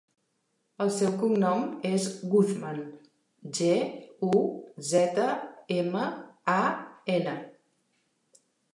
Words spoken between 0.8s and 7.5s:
El seu cognom és Guzman: ge, u, zeta, ema, a, ena.